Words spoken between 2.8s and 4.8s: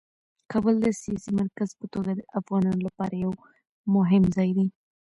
لپاره یو مهم ځای دی.